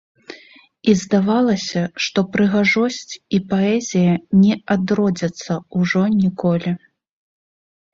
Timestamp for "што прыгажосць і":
2.07-3.43